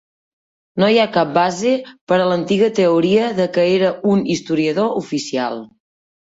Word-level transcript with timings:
No 0.83 0.87
hi 0.93 0.95
ha 1.01 1.11
cap 1.17 1.35
base 1.35 1.73
per 2.13 2.17
a 2.23 2.25
l'antiga 2.31 2.71
teoria 2.81 3.29
de 3.43 3.49
que 3.59 3.69
era 3.77 3.95
un 4.17 4.27
historiador 4.39 5.01
oficial. 5.07 5.65